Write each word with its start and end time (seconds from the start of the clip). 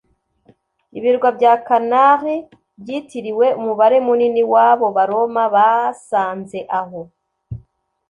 Ibirwa 0.97 1.29
bya 1.37 1.53
Canary 1.67 2.35
byitiriwe 2.81 3.45
umubare 3.59 3.97
munini 4.05 4.41
w'abo 4.51 4.85
Baroma 4.95 5.43
basanze 5.53 6.59
aho, 6.79 7.01